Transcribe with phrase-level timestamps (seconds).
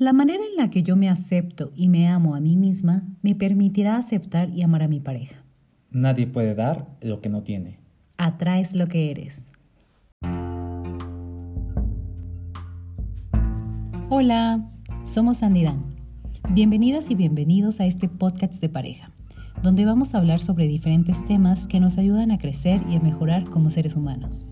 [0.00, 3.34] La manera en la que yo me acepto y me amo a mí misma me
[3.34, 5.42] permitirá aceptar y amar a mi pareja.
[5.90, 7.80] Nadie puede dar lo que no tiene.
[8.16, 9.50] Atraes lo que eres.
[14.08, 14.70] Hola,
[15.02, 15.96] somos Andy Dan.
[16.52, 19.10] Bienvenidas y bienvenidos a este podcast de pareja,
[19.64, 23.50] donde vamos a hablar sobre diferentes temas que nos ayudan a crecer y a mejorar
[23.50, 24.46] como seres humanos.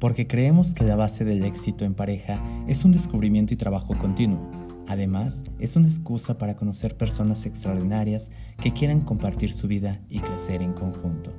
[0.00, 4.57] Porque creemos que la base del éxito en pareja es un descubrimiento y trabajo continuo.
[4.88, 10.62] Además, es una excusa para conocer personas extraordinarias que quieran compartir su vida y crecer
[10.62, 11.30] en conjunto.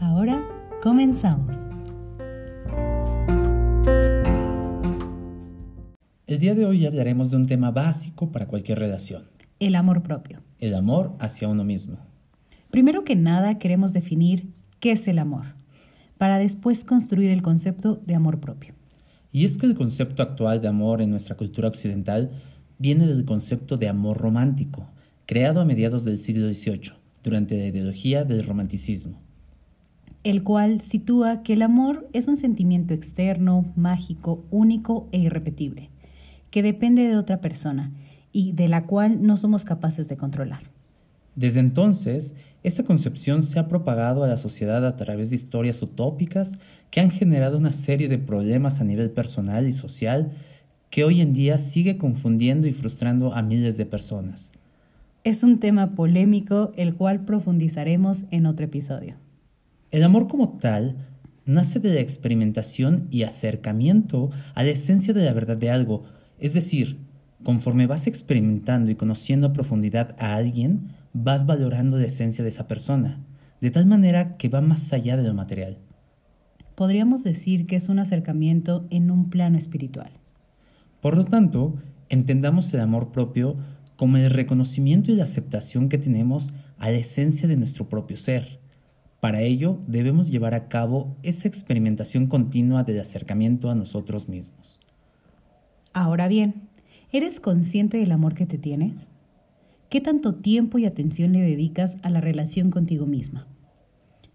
[0.00, 0.42] Ahora,
[0.82, 1.54] comenzamos.
[6.26, 9.24] El día de hoy hablaremos de un tema básico para cualquier relación.
[9.60, 10.40] El amor propio.
[10.58, 11.98] El amor hacia uno mismo.
[12.70, 14.48] Primero que nada queremos definir
[14.80, 15.44] qué es el amor,
[16.16, 18.72] para después construir el concepto de amor propio.
[19.30, 22.30] Y es que el concepto actual de amor en nuestra cultura occidental
[22.82, 24.88] viene del concepto de amor romántico,
[25.24, 29.20] creado a mediados del siglo XVIII, durante la ideología del romanticismo.
[30.24, 35.90] El cual sitúa que el amor es un sentimiento externo, mágico, único e irrepetible,
[36.50, 37.92] que depende de otra persona
[38.32, 40.64] y de la cual no somos capaces de controlar.
[41.36, 46.58] Desde entonces, esta concepción se ha propagado a la sociedad a través de historias utópicas
[46.90, 50.32] que han generado una serie de problemas a nivel personal y social
[50.92, 54.52] que hoy en día sigue confundiendo y frustrando a miles de personas.
[55.24, 59.14] Es un tema polémico el cual profundizaremos en otro episodio.
[59.90, 60.96] El amor como tal
[61.46, 66.02] nace de la experimentación y acercamiento a la esencia de la verdad de algo,
[66.38, 66.98] es decir,
[67.42, 72.68] conforme vas experimentando y conociendo a profundidad a alguien, vas valorando la esencia de esa
[72.68, 73.18] persona,
[73.62, 75.78] de tal manera que va más allá de lo material.
[76.74, 80.21] Podríamos decir que es un acercamiento en un plano espiritual.
[81.02, 81.74] Por lo tanto,
[82.08, 83.56] entendamos el amor propio
[83.96, 88.60] como el reconocimiento y la aceptación que tenemos a la esencia de nuestro propio ser.
[89.18, 94.78] Para ello, debemos llevar a cabo esa experimentación continua del acercamiento a nosotros mismos.
[95.92, 96.68] Ahora bien,
[97.10, 99.12] ¿eres consciente del amor que te tienes?
[99.90, 103.48] ¿Qué tanto tiempo y atención le dedicas a la relación contigo misma?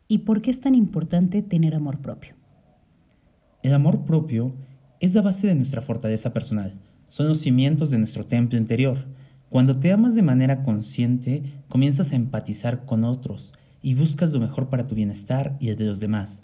[0.09, 2.35] ¿Y por qué es tan importante tener amor propio?
[3.63, 4.53] El amor propio
[4.99, 6.73] es la base de nuestra fortaleza personal,
[7.05, 9.05] son los cimientos de nuestro templo interior.
[9.49, 14.69] Cuando te amas de manera consciente, comienzas a empatizar con otros y buscas lo mejor
[14.69, 16.41] para tu bienestar y el de los demás.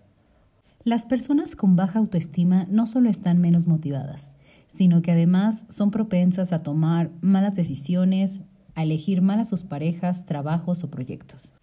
[0.86, 4.34] Las personas con baja autoestima no solo están menos motivadas,
[4.68, 8.42] sino que además son propensas a tomar malas decisiones,
[8.76, 11.54] a elegir mal a sus parejas, trabajos o proyectos.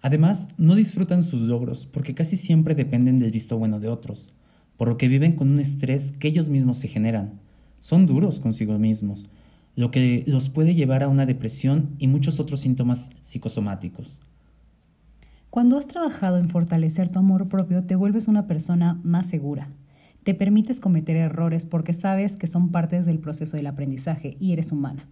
[0.00, 4.32] Además, no disfrutan sus logros porque casi siempre dependen del visto bueno de otros,
[4.76, 7.40] por lo que viven con un estrés que ellos mismos se generan.
[7.80, 9.28] Son duros consigo mismos,
[9.76, 14.20] lo que los puede llevar a una depresión y muchos otros síntomas psicosomáticos.
[15.50, 19.68] Cuando has trabajado en fortalecer tu amor propio, te vuelves una persona más segura.
[20.22, 24.72] Te permites cometer errores porque sabes que son partes del proceso del aprendizaje y eres
[24.72, 25.06] humana.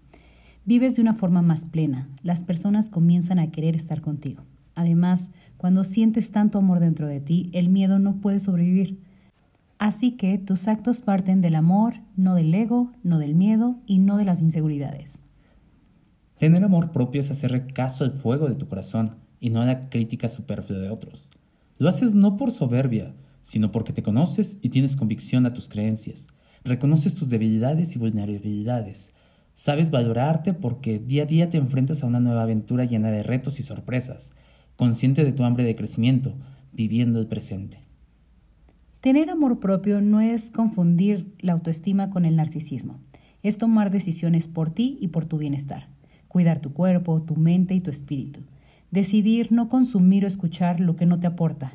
[0.65, 2.09] Vives de una forma más plena.
[2.23, 4.45] Las personas comienzan a querer estar contigo.
[4.75, 8.99] Además, cuando sientes tanto amor dentro de ti, el miedo no puede sobrevivir.
[9.81, 14.19] Así que tus actos parten del amor, no del ego, no del miedo y no
[14.19, 15.21] de las inseguridades.
[16.37, 19.89] Tener amor propio es hacer caso al fuego de tu corazón y no a la
[19.89, 21.31] crítica superflua de otros.
[21.79, 26.29] Lo haces no por soberbia, sino porque te conoces y tienes convicción a tus creencias.
[26.63, 29.15] Reconoces tus debilidades y vulnerabilidades.
[29.55, 33.59] Sabes valorarte porque día a día te enfrentas a una nueva aventura llena de retos
[33.61, 34.35] y sorpresas,
[34.77, 36.35] consciente de tu hambre de crecimiento,
[36.71, 37.90] viviendo el presente.
[39.01, 43.01] Tener amor propio no es confundir la autoestima con el narcisismo,
[43.43, 45.89] es tomar decisiones por ti y por tu bienestar,
[46.29, 48.41] cuidar tu cuerpo, tu mente y tu espíritu,
[48.91, 51.73] decidir no consumir o escuchar lo que no te aporta.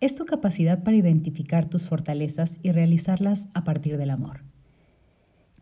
[0.00, 4.42] Es tu capacidad para identificar tus fortalezas y realizarlas a partir del amor.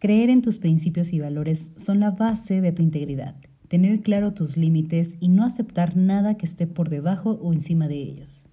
[0.00, 3.36] Creer en tus principios y valores son la base de tu integridad,
[3.68, 7.98] tener claro tus límites y no aceptar nada que esté por debajo o encima de
[7.98, 8.44] ellos.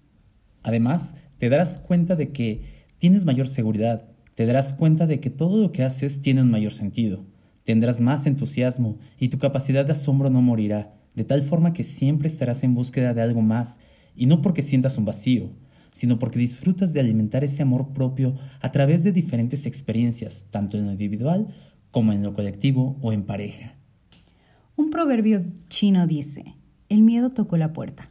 [0.62, 2.62] Además, te darás cuenta de que
[2.98, 4.04] tienes mayor seguridad,
[4.36, 7.26] te darás cuenta de que todo lo que haces tiene un mayor sentido,
[7.64, 12.28] tendrás más entusiasmo y tu capacidad de asombro no morirá, de tal forma que siempre
[12.28, 13.80] estarás en búsqueda de algo más,
[14.14, 15.50] y no porque sientas un vacío,
[15.90, 20.86] sino porque disfrutas de alimentar ese amor propio a través de diferentes experiencias, tanto en
[20.86, 21.48] lo individual
[21.90, 23.74] como en lo colectivo o en pareja.
[24.76, 26.54] Un proverbio chino dice,
[26.88, 28.10] el miedo tocó la puerta.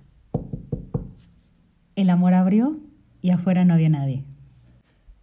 [1.96, 2.91] El amor abrió
[3.22, 4.26] y afuera no había nadie.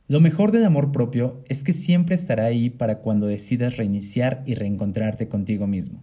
[0.06, 4.54] Lo mejor del amor propio es que siempre estará ahí para cuando decidas reiniciar y
[4.54, 6.02] reencontrarte contigo mismo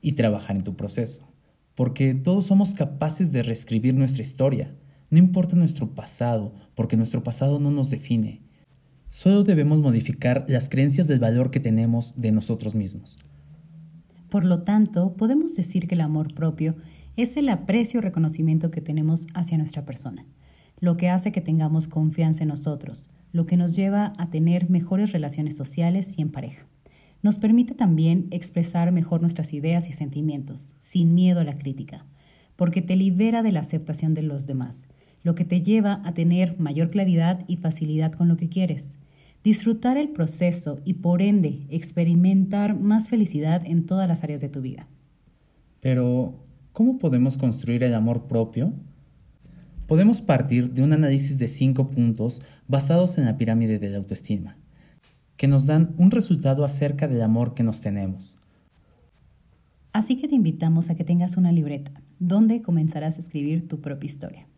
[0.00, 1.28] y trabajar en tu proceso,
[1.74, 4.74] porque todos somos capaces de reescribir nuestra historia.
[5.10, 8.40] No importa nuestro pasado, porque nuestro pasado no nos define.
[9.08, 13.18] Solo debemos modificar las creencias del valor que tenemos de nosotros mismos.
[14.30, 16.74] Por lo tanto, podemos decir que el amor propio
[17.18, 20.24] es el aprecio y reconocimiento que tenemos hacia nuestra persona,
[20.82, 25.12] lo que hace que tengamos confianza en nosotros, lo que nos lleva a tener mejores
[25.12, 26.66] relaciones sociales y en pareja.
[27.22, 32.04] Nos permite también expresar mejor nuestras ideas y sentimientos, sin miedo a la crítica,
[32.56, 34.88] porque te libera de la aceptación de los demás,
[35.22, 38.96] lo que te lleva a tener mayor claridad y facilidad con lo que quieres,
[39.44, 44.60] disfrutar el proceso y por ende experimentar más felicidad en todas las áreas de tu
[44.60, 44.88] vida.
[45.78, 46.42] Pero,
[46.72, 48.72] ¿cómo podemos construir el amor propio?
[49.92, 54.56] Podemos partir de un análisis de cinco puntos basados en la pirámide de la autoestima,
[55.36, 58.38] que nos dan un resultado acerca del amor que nos tenemos.
[59.92, 64.06] Así que te invitamos a que tengas una libreta donde comenzarás a escribir tu propia
[64.06, 64.48] historia,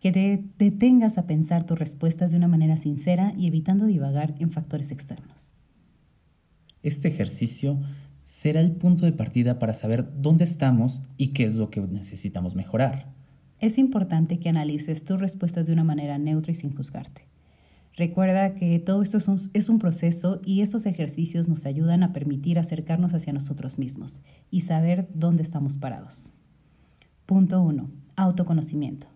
[0.00, 4.50] que te detengas a pensar tus respuestas de una manera sincera y evitando divagar en
[4.50, 5.52] factores externos.
[6.82, 7.78] Este ejercicio
[8.24, 12.56] será el punto de partida para saber dónde estamos y qué es lo que necesitamos
[12.56, 13.19] mejorar
[13.60, 17.26] es importante que analices tus respuestas de una manera neutra y sin juzgarte.
[17.94, 19.18] Recuerda que todo esto
[19.52, 24.20] es un, proceso y estos ejercicios nos ayudan a permitir acercarnos hacia nosotros mismos
[24.50, 26.30] y saber dónde estamos parados.
[27.26, 27.90] Punto 1.
[28.16, 29.06] Autoconocimiento.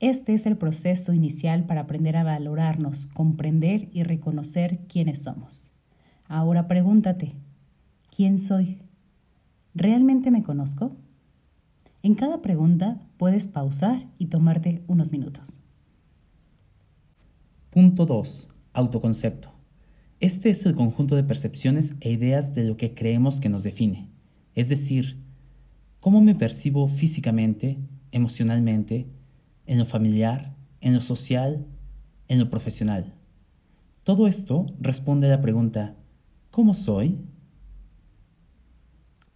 [0.00, 5.72] Este es el proceso inicial para aprender a valorarnos, comprender y reconocer quiénes somos.
[6.26, 7.34] Ahora pregúntate,
[8.14, 8.78] ¿quién soy?
[9.74, 10.96] ¿Realmente me conozco?
[12.08, 15.60] En cada pregunta puedes pausar y tomarte unos minutos.
[17.68, 18.48] Punto 2.
[18.72, 19.50] Autoconcepto.
[20.18, 24.08] Este es el conjunto de percepciones e ideas de lo que creemos que nos define.
[24.54, 25.22] Es decir,
[26.00, 27.76] cómo me percibo físicamente,
[28.10, 29.06] emocionalmente,
[29.66, 31.66] en lo familiar, en lo social,
[32.28, 33.12] en lo profesional.
[34.02, 35.94] Todo esto responde a la pregunta,
[36.52, 37.18] ¿cómo soy?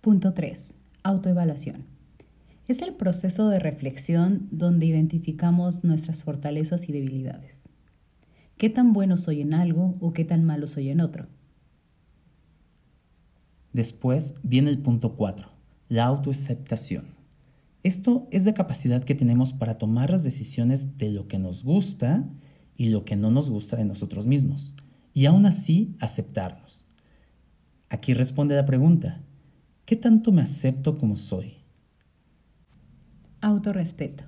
[0.00, 0.74] Punto 3.
[1.02, 1.91] Autoevaluación.
[2.68, 7.68] Es el proceso de reflexión donde identificamos nuestras fortalezas y debilidades.
[8.56, 11.26] ¿Qué tan bueno soy en algo o qué tan malo soy en otro?
[13.72, 15.48] Después viene el punto 4,
[15.88, 17.06] la autoaceptación.
[17.82, 22.28] Esto es la capacidad que tenemos para tomar las decisiones de lo que nos gusta
[22.76, 24.76] y lo que no nos gusta de nosotros mismos,
[25.12, 26.86] y aún así aceptarnos.
[27.88, 29.20] Aquí responde la pregunta,
[29.84, 31.61] ¿qué tanto me acepto como soy?
[33.42, 34.22] Autorrespeto.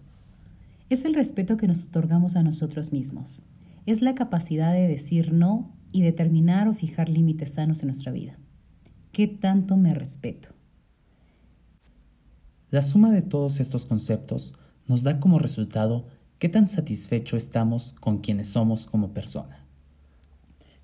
[0.90, 3.44] Es el respeto que nos otorgamos a nosotros mismos.
[3.87, 8.37] Es la capacidad de decir no y determinar o fijar límites sanos en nuestra vida.
[9.12, 10.49] ¿Qué tanto me respeto?
[12.72, 14.55] La suma de todos estos conceptos
[14.88, 16.08] nos da como resultado
[16.40, 19.64] qué tan satisfecho estamos con quienes somos como persona.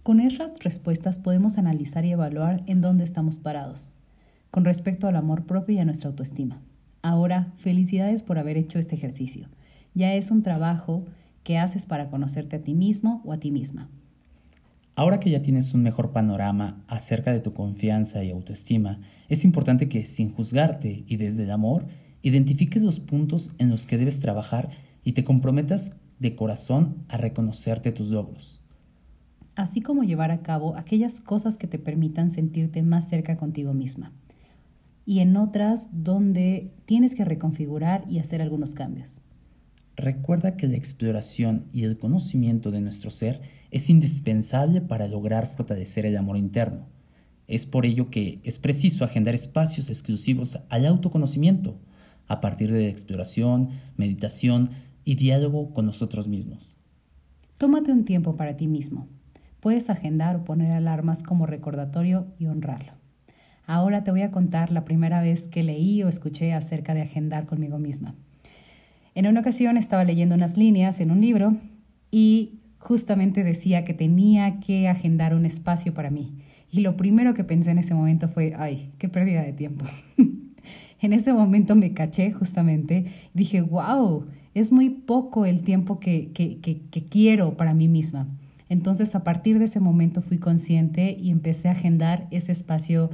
[0.05, 3.97] Con esas respuestas podemos analizar y evaluar en dónde estamos parados,
[4.53, 6.63] con respecto al amor propio y a nuestra autoestima.
[7.03, 9.49] Ahora, felicidades por haber hecho este ejercicio.
[9.95, 11.05] Ya es un trabajo
[11.45, 13.89] que haces para conocerte a ti mismo o a ti misma.
[14.97, 19.89] Ahora que ya tienes un mejor panorama acerca de tu confianza y autoestima, es importante
[19.89, 21.87] que sin juzgarte y desde el amor,
[22.21, 24.69] identifiques los puntos en los que debes trabajar
[25.03, 28.61] y te comprometas de corazón a reconocerte tus logros.
[29.55, 34.13] Así como llevar a cabo aquellas cosas que te permitan sentirte más cerca contigo misma
[35.11, 39.23] y en otras donde tienes que reconfigurar y hacer algunos cambios.
[39.97, 43.41] Recuerda que la exploración y el conocimiento de nuestro ser
[43.73, 46.87] es indispensable para lograr fortalecer el amor interno.
[47.49, 51.81] Es por ello que es preciso agendar espacios exclusivos al autoconocimiento,
[52.29, 54.71] a partir de la exploración, meditación
[55.05, 56.77] y diálogo con nosotros mismos.
[57.59, 59.09] Tómate un tiempo para ti mismo.
[59.59, 63.00] Puedes agendar o poner alarmas como recordatorio y honrarlo.
[63.71, 67.47] Ahora te voy a contar la primera vez que leí o escuché acerca de agendar
[67.47, 68.17] conmigo misma.
[69.15, 71.55] En una ocasión estaba leyendo unas líneas en un libro
[72.11, 76.33] y justamente decía que tenía que agendar un espacio para mí.
[76.73, 79.85] Y lo primero que pensé en ese momento fue, ay, qué pérdida de tiempo.
[81.01, 86.59] en ese momento me caché justamente dije, wow, es muy poco el tiempo que, que,
[86.59, 88.27] que quiero para mí misma.
[88.69, 93.11] Entonces a partir de ese momento fui consciente y empecé a agendar ese espacio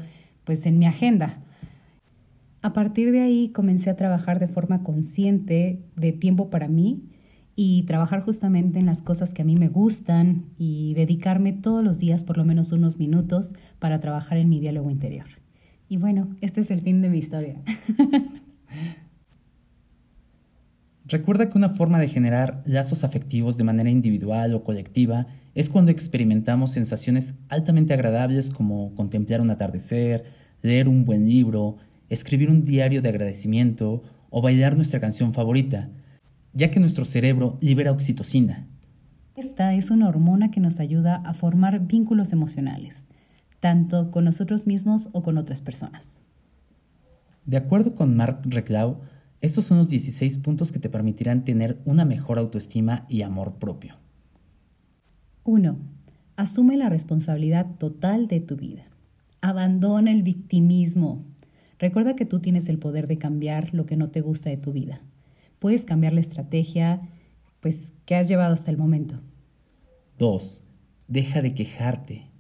[0.47, 1.43] pues en mi agenda.
[2.63, 7.03] A partir de ahí comencé a trabajar de forma consciente de tiempo para mí
[7.55, 11.99] y trabajar justamente en las cosas que a mí me gustan y dedicarme todos los
[11.99, 15.27] días por lo menos unos minutos para trabajar en mi diálogo interior.
[15.89, 17.61] Y bueno, este es el fin de mi historia.
[21.09, 25.93] Recuerda que una forma de generar lazos afectivos de manera individual o colectiva es cuando
[25.93, 30.25] experimentamos sensaciones altamente agradables como contemplar un atardecer,
[30.63, 31.77] leer un buen libro,
[32.09, 35.91] escribir un diario de agradecimiento o bailar nuestra canción favorita,
[36.53, 38.67] ya que nuestro cerebro libera oxitocina.
[39.37, 43.05] Esta es una hormona que nos ayuda a formar vínculos emocionales,
[43.61, 46.21] tanto con nosotros mismos o con otras personas.
[47.45, 49.03] De acuerdo con Mark Reclau,
[49.41, 53.97] estos son los 16 puntos que te permitirán tener una mejor autoestima y amor propio.
[55.45, 55.77] 1.
[56.37, 58.85] Asume la responsabilidad total de tu vida.
[59.43, 61.25] Abandona el victimismo.
[61.79, 64.73] Recuerda que tú tienes el poder de cambiar lo que no te gusta de tu
[64.73, 65.03] vida.
[65.59, 67.03] Puedes cambiar la estrategia
[67.61, 69.21] pues que has llevado hasta el momento.
[70.19, 70.63] 2.
[71.09, 72.31] Deja de quejarte.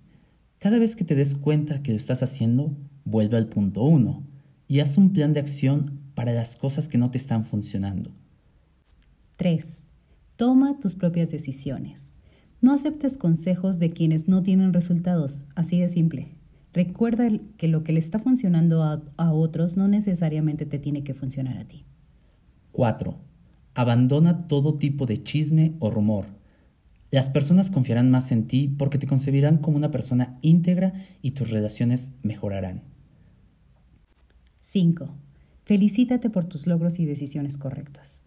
[0.58, 2.74] Cada vez que te des cuenta que lo estás haciendo,
[3.04, 4.35] vuelve al punto 1
[4.68, 8.10] y haz un plan de acción para las cosas que no te están funcionando.
[9.36, 9.84] 3.
[10.36, 12.16] Toma tus propias decisiones.
[12.60, 16.32] No aceptes consejos de quienes no tienen resultados, así de simple.
[16.72, 21.14] Recuerda que lo que le está funcionando a, a otros no necesariamente te tiene que
[21.14, 21.84] funcionar a ti.
[22.72, 23.14] 4.
[23.74, 26.26] Abandona todo tipo de chisme o rumor.
[27.10, 30.92] Las personas confiarán más en ti porque te concebirán como una persona íntegra
[31.22, 32.82] y tus relaciones mejorarán.
[34.68, 35.08] 5.
[35.64, 38.24] Felicítate por tus logros y decisiones correctas.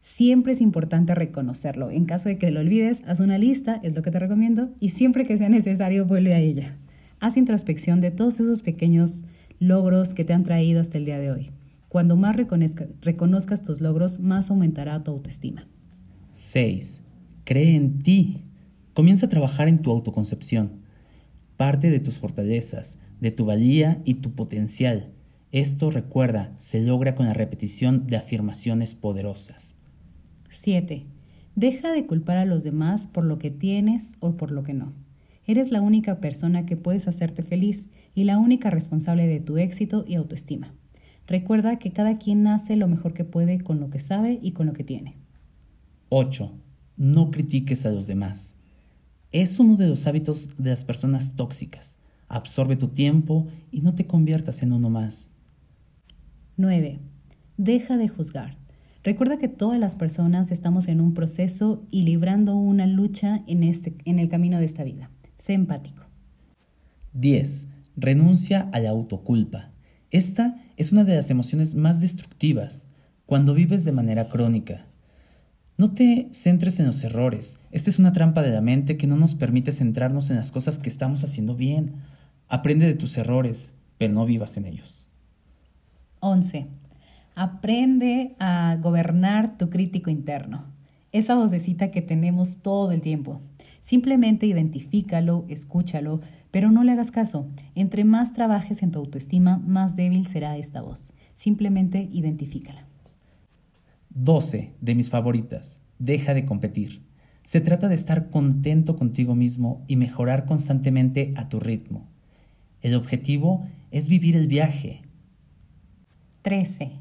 [0.00, 1.90] Siempre es importante reconocerlo.
[1.90, 4.88] En caso de que lo olvides, haz una lista, es lo que te recomiendo, y
[4.88, 6.78] siempre que sea necesario, vuelve a ella.
[7.20, 9.24] Haz introspección de todos esos pequeños
[9.58, 11.50] logros que te han traído hasta el día de hoy.
[11.90, 15.68] Cuando más reconozcas tus logros, más aumentará tu autoestima.
[16.32, 17.02] 6.
[17.44, 18.44] Cree en ti.
[18.94, 20.80] Comienza a trabajar en tu autoconcepción.
[21.58, 25.12] Parte de tus fortalezas, de tu valía y tu potencial.
[25.52, 29.76] Esto, recuerda, se logra con la repetición de afirmaciones poderosas.
[30.50, 31.06] 7.
[31.54, 34.92] Deja de culpar a los demás por lo que tienes o por lo que no.
[35.46, 40.04] Eres la única persona que puedes hacerte feliz y la única responsable de tu éxito
[40.06, 40.74] y autoestima.
[41.26, 44.66] Recuerda que cada quien hace lo mejor que puede con lo que sabe y con
[44.66, 45.16] lo que tiene.
[46.08, 46.52] 8.
[46.96, 48.56] No critiques a los demás.
[49.32, 52.00] Es uno de los hábitos de las personas tóxicas.
[52.28, 55.32] Absorbe tu tiempo y no te conviertas en uno más.
[56.58, 57.00] 9.
[57.58, 58.56] Deja de juzgar.
[59.04, 63.94] Recuerda que todas las personas estamos en un proceso y librando una lucha en, este,
[64.06, 65.10] en el camino de esta vida.
[65.36, 66.04] Sé empático.
[67.12, 67.68] 10.
[67.96, 69.70] Renuncia a la autoculpa.
[70.10, 72.88] Esta es una de las emociones más destructivas
[73.26, 74.86] cuando vives de manera crónica.
[75.76, 77.58] No te centres en los errores.
[77.70, 80.78] Esta es una trampa de la mente que no nos permite centrarnos en las cosas
[80.78, 81.96] que estamos haciendo bien.
[82.48, 85.10] Aprende de tus errores, pero no vivas en ellos.
[86.20, 86.66] 11.
[87.34, 90.64] Aprende a gobernar tu crítico interno.
[91.12, 93.40] Esa vocecita que tenemos todo el tiempo.
[93.80, 96.20] Simplemente identifícalo, escúchalo,
[96.50, 97.46] pero no le hagas caso.
[97.74, 101.12] Entre más trabajes en tu autoestima, más débil será esta voz.
[101.34, 102.86] Simplemente identifícala.
[104.10, 104.72] 12.
[104.80, 105.80] De mis favoritas.
[105.98, 107.02] Deja de competir.
[107.42, 112.08] Se trata de estar contento contigo mismo y mejorar constantemente a tu ritmo.
[112.82, 115.02] El objetivo es vivir el viaje,
[116.46, 116.92] 13.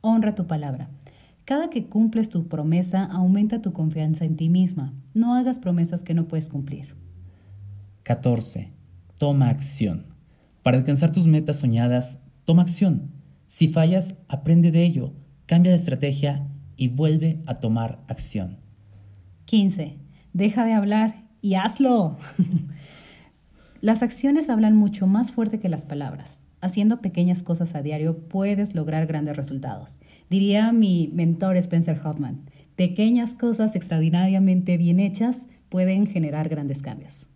[0.00, 0.90] Honra tu palabra.
[1.44, 4.92] Cada que cumples tu promesa, aumenta tu confianza en ti misma.
[5.14, 6.96] No hagas promesas que no puedes cumplir.
[8.02, 8.72] 14.
[9.16, 10.06] Toma acción.
[10.64, 13.12] Para alcanzar tus metas soñadas, toma acción.
[13.46, 15.12] Si fallas, aprende de ello,
[15.46, 18.58] cambia de estrategia y vuelve a tomar acción.
[19.44, 19.98] 15.
[20.32, 22.18] Deja de hablar y hazlo.
[23.82, 26.42] las acciones hablan mucho más fuerte que las palabras.
[26.60, 30.00] Haciendo pequeñas cosas a diario puedes lograr grandes resultados.
[30.28, 32.42] Diría mi mentor Spencer Hoffman,
[32.76, 37.26] pequeñas cosas extraordinariamente bien hechas pueden generar grandes cambios.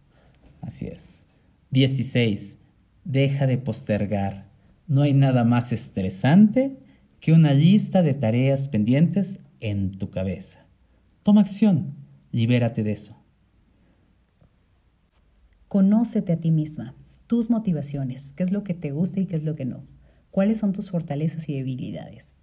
[0.60, 1.24] Así es.
[1.70, 2.58] 16.
[3.04, 4.46] Deja de postergar.
[4.86, 6.76] No hay nada más estresante
[7.20, 10.66] que una lista de tareas pendientes en tu cabeza.
[11.22, 11.94] Toma acción.
[12.30, 13.16] Libérate de eso.
[15.68, 16.94] Conócete a ti misma
[17.34, 19.82] tus motivaciones, qué es lo que te gusta y qué es lo que no,
[20.30, 22.36] cuáles son tus fortalezas y debilidades,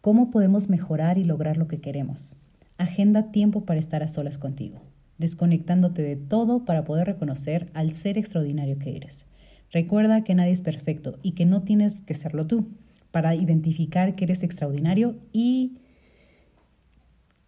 [0.00, 2.36] cómo podemos mejorar y lograr lo que queremos.
[2.76, 4.80] Agenda tiempo para estar a solas contigo,
[5.18, 9.26] desconectándote de todo para poder reconocer al ser extraordinario que eres.
[9.72, 12.68] Recuerda que nadie es perfecto y que no tienes que serlo tú
[13.10, 15.78] para identificar que eres extraordinario y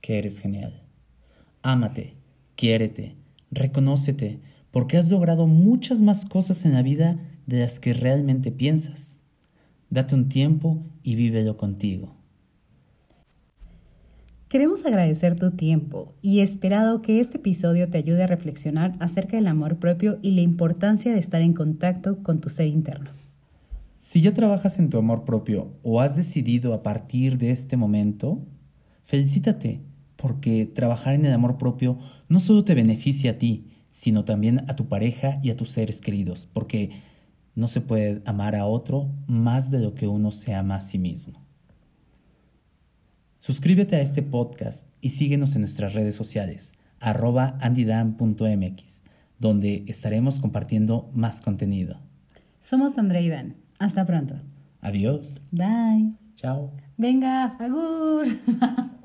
[0.00, 0.82] que eres genial.
[1.62, 2.14] Ámate,
[2.56, 3.14] quiérete,
[3.52, 9.22] reconócete, porque has logrado muchas más cosas en la vida de las que realmente piensas.
[9.90, 12.14] Date un tiempo y vívelo contigo.
[14.48, 19.46] Queremos agradecer tu tiempo y esperado que este episodio te ayude a reflexionar acerca del
[19.46, 23.10] amor propio y la importancia de estar en contacto con tu ser interno.
[24.00, 28.44] Si ya trabajas en tu amor propio o has decidido a partir de este momento,
[29.04, 29.82] felicítate,
[30.16, 31.98] porque trabajar en el amor propio
[32.28, 36.00] no solo te beneficia a ti, sino también a tu pareja y a tus seres
[36.00, 36.90] queridos, porque
[37.54, 40.98] no se puede amar a otro más de lo que uno se ama a sí
[40.98, 41.44] mismo.
[43.36, 49.02] Suscríbete a este podcast y síguenos en nuestras redes sociales, arroba andydam.mx,
[49.38, 51.98] donde estaremos compartiendo más contenido.
[52.60, 53.56] Somos André y Dan.
[53.78, 54.34] Hasta pronto.
[54.82, 55.46] Adiós.
[55.50, 56.12] Bye.
[56.36, 56.72] Chao.
[56.98, 58.26] Venga, agur.